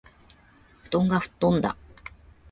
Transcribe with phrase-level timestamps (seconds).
[0.83, 1.77] 布団がふっとんだ